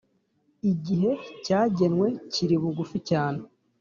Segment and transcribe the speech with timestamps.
[0.71, 1.11] igihe
[1.45, 3.41] cyagenwe kiri bugufi cyane